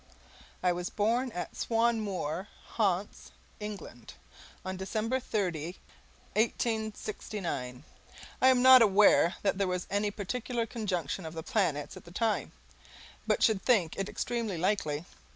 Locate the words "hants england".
2.77-4.15